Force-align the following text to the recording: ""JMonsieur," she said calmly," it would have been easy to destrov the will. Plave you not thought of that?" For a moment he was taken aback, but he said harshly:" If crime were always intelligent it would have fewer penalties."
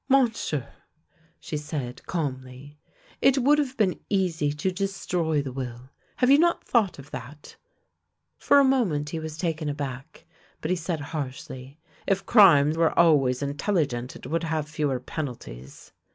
""JMonsieur," 0.09 0.67
she 1.39 1.57
said 1.57 2.03
calmly," 2.07 2.79
it 3.21 3.37
would 3.37 3.59
have 3.59 3.77
been 3.77 3.99
easy 4.09 4.51
to 4.51 4.71
destrov 4.71 5.43
the 5.43 5.51
will. 5.53 5.91
Plave 6.19 6.31
you 6.31 6.39
not 6.39 6.63
thought 6.63 6.97
of 6.97 7.11
that?" 7.11 7.55
For 8.39 8.57
a 8.57 8.63
moment 8.63 9.11
he 9.11 9.19
was 9.19 9.37
taken 9.37 9.69
aback, 9.69 10.25
but 10.59 10.71
he 10.71 10.75
said 10.75 11.01
harshly:" 11.13 11.79
If 12.07 12.25
crime 12.25 12.71
were 12.71 12.97
always 12.97 13.43
intelligent 13.43 14.15
it 14.15 14.25
would 14.25 14.45
have 14.45 14.67
fewer 14.67 14.99
penalties." 14.99 15.91